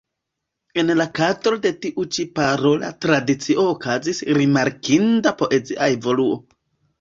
En 0.83 0.87
la 1.01 1.05
kadro 1.17 1.59
de 1.65 1.71
tiu 1.83 2.05
ĉi 2.17 2.25
parola 2.39 2.89
tradicio 3.07 3.67
okazis 3.75 4.23
rimarkinda 4.39 5.35
poezia 5.43 5.93
evoluo. 5.99 6.41